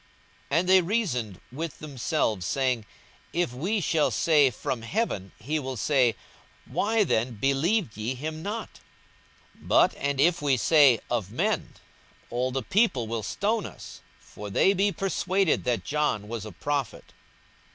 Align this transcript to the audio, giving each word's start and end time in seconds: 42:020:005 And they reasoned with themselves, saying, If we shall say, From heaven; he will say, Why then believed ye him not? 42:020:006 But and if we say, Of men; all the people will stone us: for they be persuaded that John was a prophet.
42:020:005 0.49 0.59
And 0.59 0.69
they 0.69 0.81
reasoned 0.81 1.41
with 1.51 1.77
themselves, 1.77 2.43
saying, 2.47 2.87
If 3.33 3.53
we 3.53 3.79
shall 3.79 4.09
say, 4.09 4.49
From 4.49 4.81
heaven; 4.81 5.31
he 5.39 5.59
will 5.59 5.77
say, 5.77 6.15
Why 6.65 7.03
then 7.03 7.35
believed 7.35 7.95
ye 7.95 8.15
him 8.15 8.41
not? 8.41 8.79
42:020:006 9.59 9.67
But 9.67 9.93
and 9.97 10.19
if 10.19 10.41
we 10.41 10.57
say, 10.57 10.99
Of 11.11 11.31
men; 11.31 11.75
all 12.31 12.49
the 12.49 12.63
people 12.63 13.05
will 13.05 13.21
stone 13.21 13.67
us: 13.67 14.01
for 14.19 14.49
they 14.49 14.73
be 14.73 14.91
persuaded 14.91 15.65
that 15.65 15.83
John 15.85 16.27
was 16.27 16.47
a 16.47 16.51
prophet. 16.51 17.13